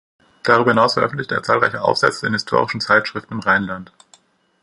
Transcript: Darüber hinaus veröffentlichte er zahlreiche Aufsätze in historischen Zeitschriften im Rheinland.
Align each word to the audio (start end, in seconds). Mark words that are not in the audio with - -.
Darüber 0.41 0.71
hinaus 0.71 0.95
veröffentlichte 0.95 1.35
er 1.35 1.43
zahlreiche 1.43 1.83
Aufsätze 1.83 2.25
in 2.25 2.33
historischen 2.33 2.81
Zeitschriften 2.81 3.33
im 3.35 3.39
Rheinland. 3.39 3.93